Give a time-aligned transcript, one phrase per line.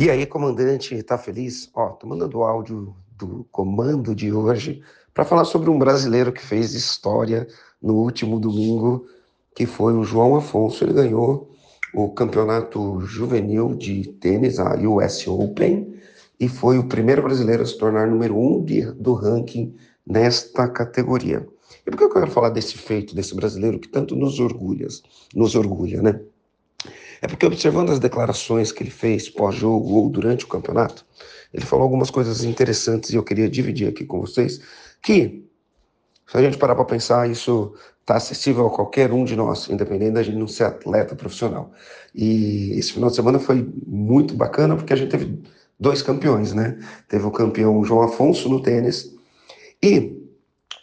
[0.00, 1.68] E aí, comandante, tá feliz?
[1.74, 4.80] Ó, tô mandando o áudio do comando de hoje
[5.12, 7.48] para falar sobre um brasileiro que fez história
[7.82, 9.08] no último domingo,
[9.56, 10.84] que foi o João Afonso.
[10.84, 11.50] Ele ganhou
[11.92, 15.92] o campeonato juvenil de tênis, a US Open,
[16.38, 19.74] e foi o primeiro brasileiro a se tornar número um de, do ranking
[20.06, 21.44] nesta categoria.
[21.84, 24.86] E por que eu quero falar desse feito, desse brasileiro que tanto nos orgulha,
[25.34, 26.20] nos orgulha, né?
[27.20, 31.04] É porque, observando as declarações que ele fez pós-jogo ou durante o campeonato,
[31.52, 34.60] ele falou algumas coisas interessantes e eu queria dividir aqui com vocês.
[35.02, 35.44] Que,
[36.26, 40.12] se a gente parar para pensar, isso está acessível a qualquer um de nós, independente
[40.12, 41.72] da gente não ser atleta profissional.
[42.14, 45.42] E esse final de semana foi muito bacana porque a gente teve
[45.78, 46.78] dois campeões, né?
[47.08, 49.14] Teve o campeão João Afonso no tênis
[49.82, 50.27] e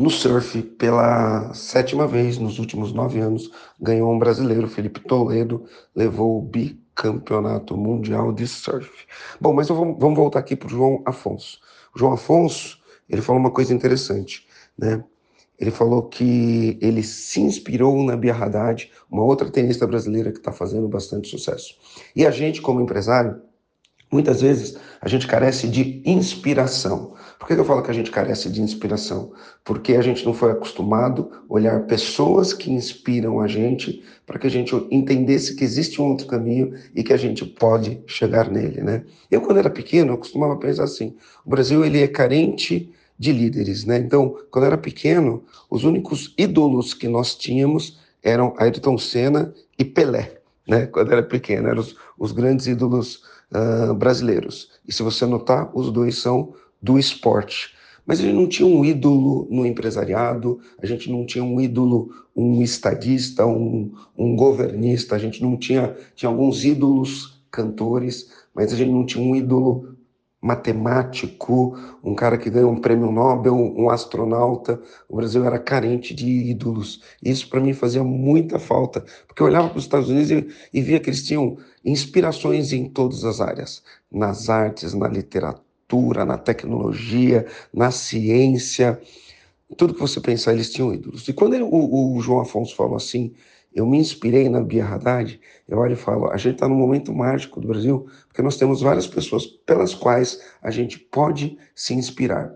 [0.00, 6.38] no surf, pela sétima vez nos últimos nove anos, ganhou um brasileiro, Felipe Toledo, levou
[6.38, 8.90] o bicampeonato mundial de surf.
[9.38, 11.58] Bom, mas vamos, vamos voltar aqui para o João Afonso.
[11.94, 12.78] O João Afonso,
[13.10, 15.04] ele falou uma coisa interessante, né?
[15.58, 20.50] Ele falou que ele se inspirou na Bia Haddad, uma outra tenista brasileira que está
[20.50, 21.74] fazendo bastante sucesso.
[22.16, 23.42] E a gente, como empresário,
[24.10, 27.14] Muitas vezes a gente carece de inspiração.
[27.38, 29.32] Por que eu falo que a gente carece de inspiração?
[29.64, 34.46] Porque a gente não foi acostumado a olhar pessoas que inspiram a gente para que
[34.46, 38.82] a gente entendesse que existe um outro caminho e que a gente pode chegar nele,
[38.82, 39.04] né?
[39.30, 43.84] Eu quando era pequeno eu costumava pensar assim: o Brasil ele é carente de líderes,
[43.84, 43.98] né?
[43.98, 49.84] Então, quando eu era pequeno, os únicos ídolos que nós tínhamos eram Ayrton Senna e
[49.84, 50.86] Pelé, né?
[50.86, 53.22] Quando eu era pequeno, eram os, os grandes ídolos
[53.96, 54.70] brasileiros.
[54.86, 57.74] E se você notar, os dois são do esporte.
[58.06, 62.62] Mas gente não tinha um ídolo no empresariado, a gente não tinha um ídolo, um
[62.62, 68.90] estadista, um, um governista, a gente não tinha, tinha alguns ídolos cantores, mas a gente
[68.90, 69.96] não tinha um ídolo
[70.40, 74.80] matemático, um cara que ganhou um prêmio Nobel, um astronauta.
[75.08, 77.02] O Brasil era carente de ídolos.
[77.22, 80.80] Isso para mim fazia muita falta, porque eu olhava para os Estados Unidos e, e
[80.80, 87.46] via que eles tinham inspirações em todas as áreas, nas artes, na literatura, na tecnologia,
[87.72, 88.98] na ciência.
[89.76, 91.28] Tudo que você pensar, eles tinham ídolos.
[91.28, 93.34] E quando ele, o, o João Afonso falou assim,
[93.72, 97.14] eu me inspirei na Bia Haddad, eu olho e falo, a gente está num momento
[97.14, 102.52] mágico do Brasil, porque nós temos várias pessoas pelas quais a gente pode se inspirar.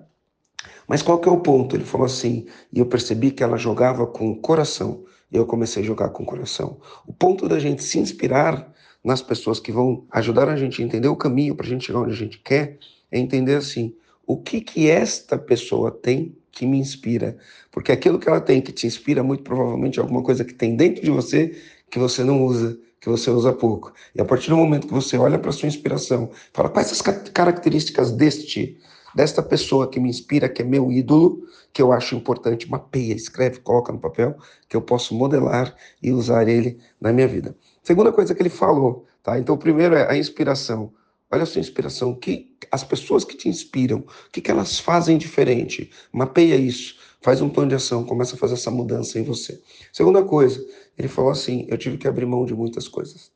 [0.88, 1.76] Mas qual que é o ponto?
[1.76, 5.82] Ele falou assim, e eu percebi que ela jogava com o coração, e eu comecei
[5.82, 6.80] a jogar com o coração.
[7.06, 11.08] O ponto da gente se inspirar nas pessoas que vão ajudar a gente a entender
[11.08, 12.78] o caminho para a gente chegar onde a gente quer,
[13.10, 13.94] é entender assim,
[14.26, 17.36] o que que esta pessoa tem que me inspira.
[17.70, 20.76] Porque aquilo que ela tem que te inspira, muito provavelmente é alguma coisa que tem
[20.76, 21.56] dentro de você
[21.90, 23.92] que você não usa, que você usa pouco.
[24.14, 28.10] E a partir do momento que você olha para sua inspiração, fala quais as características
[28.10, 28.78] deste,
[29.14, 33.60] desta pessoa que me inspira, que é meu ídolo, que eu acho importante, mapeia, escreve,
[33.60, 34.36] coloca no papel,
[34.68, 37.54] que eu posso modelar e usar ele na minha vida.
[37.82, 39.38] Segunda coisa que ele falou, tá?
[39.38, 40.92] Então, primeiro é a inspiração.
[41.30, 45.90] Olha sua inspiração, que as pessoas que te inspiram, o que, que elas fazem diferente?
[46.12, 49.60] Mapeia isso, faz um plano de ação, começa a fazer essa mudança em você.
[49.92, 50.64] Segunda coisa,
[50.96, 53.32] ele falou assim: eu tive que abrir mão de muitas coisas.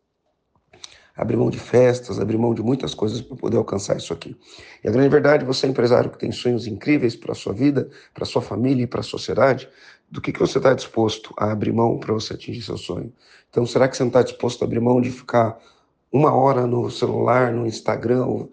[1.16, 4.36] Abrir mão de festas, abrir mão de muitas coisas para poder alcançar isso aqui.
[4.84, 7.90] E a grande verdade, você é empresário que tem sonhos incríveis para a sua vida,
[8.14, 9.68] para a sua família e para a sociedade,
[10.08, 13.12] do que, que você está disposto a abrir mão para você atingir seu sonho?
[13.50, 15.58] Então, será que você não está disposto a abrir mão de ficar
[16.12, 18.48] uma hora no celular, no Instagram, uh,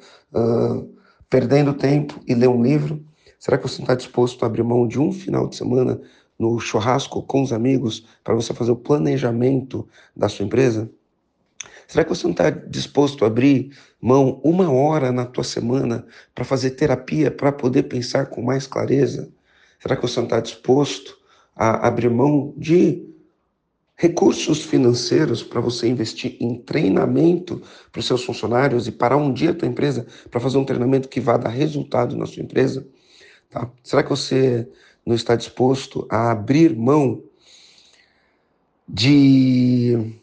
[1.29, 3.03] perdendo tempo e ler um livro?
[3.39, 5.99] Será que você está disposto a abrir mão de um final de semana
[6.37, 10.89] no churrasco com os amigos para você fazer o planejamento da sua empresa?
[11.87, 16.43] Será que você não está disposto a abrir mão uma hora na tua semana para
[16.43, 19.31] fazer terapia, para poder pensar com mais clareza?
[19.79, 21.17] Será que você não está disposto
[21.55, 23.07] a abrir mão de
[23.97, 27.61] recursos financeiros para você investir em treinamento
[27.91, 31.07] para os seus funcionários e parar um dia a tua empresa para fazer um treinamento
[31.07, 32.85] que vá dar resultado na sua empresa?
[33.49, 33.69] Tá?
[33.81, 34.67] Será que você
[35.05, 37.23] não está disposto a abrir mão
[38.87, 40.13] de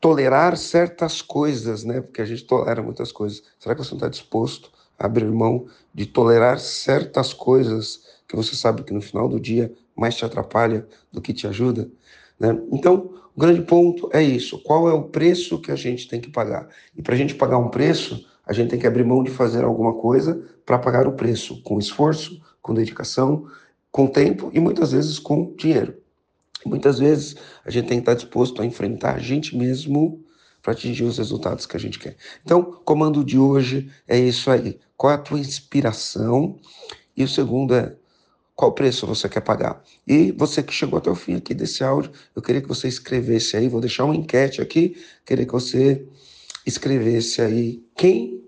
[0.00, 2.00] tolerar certas coisas, né?
[2.00, 3.42] Porque a gente tolera muitas coisas.
[3.58, 8.56] Será que você não está disposto a abrir mão de tolerar certas coisas que você
[8.56, 11.90] sabe que no final do dia mais te atrapalha do que te ajuda?
[12.38, 12.58] Né?
[12.72, 16.30] Então, o grande ponto é isso: qual é o preço que a gente tem que
[16.30, 16.68] pagar?
[16.96, 19.64] E para a gente pagar um preço, a gente tem que abrir mão de fazer
[19.64, 23.46] alguma coisa para pagar o preço, com esforço, com dedicação,
[23.90, 25.96] com tempo e muitas vezes com dinheiro.
[26.64, 30.24] Muitas vezes a gente tem que estar disposto a enfrentar a gente mesmo
[30.62, 32.16] para atingir os resultados que a gente quer.
[32.44, 34.78] Então, comando de hoje é isso aí.
[34.96, 36.56] Qual é a tua inspiração?
[37.16, 37.96] E o segundo é
[38.62, 39.82] qual preço você quer pagar.
[40.06, 43.56] E você que chegou até o fim aqui desse áudio, eu queria que você escrevesse
[43.56, 46.06] aí, vou deixar uma enquete aqui, queria que você
[46.64, 48.40] escrevesse aí quem,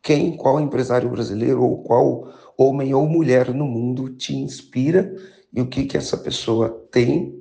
[0.00, 5.14] quem, qual empresário brasileiro ou qual homem ou mulher no mundo te inspira
[5.52, 7.38] e o que que essa pessoa tem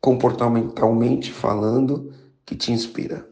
[0.00, 2.12] comportamentalmente falando,
[2.44, 3.31] que te inspira.